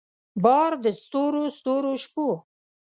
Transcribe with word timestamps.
بار 0.43 0.71
د 0.83 0.85
ستورو 1.01 1.43
ستورو 1.57 1.91
شپو 2.03 2.27